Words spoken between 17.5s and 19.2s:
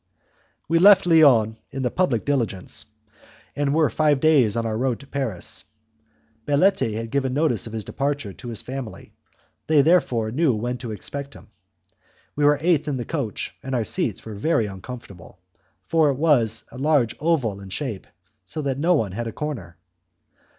in shape, so that no one